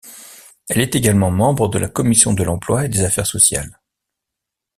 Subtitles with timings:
[0.67, 3.79] Elle est également membre de la commission de l'emploi et des affaires sociales.